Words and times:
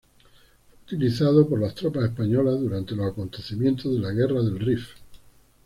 Fue 0.67 0.79
utilizado 0.81 1.47
por 1.47 1.61
las 1.61 1.75
tropas 1.75 2.05
españolas 2.05 2.59
durante 2.59 2.95
los 2.95 3.11
acontecimientos 3.11 3.93
de 3.93 3.99
la 3.99 4.09
guerra 4.11 4.41
del 4.41 4.59
Rif. 4.59 4.95